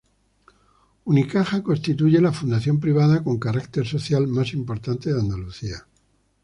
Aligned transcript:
Unicaja 1.05 1.61
constituye 1.61 2.19
la 2.19 2.31
fundación 2.31 2.79
privada 2.79 3.23
con 3.23 3.37
carácter 3.37 3.85
social 3.85 4.25
más 4.27 4.51
importante 4.53 5.13
de 5.13 5.19
Andalucía. 5.19 5.85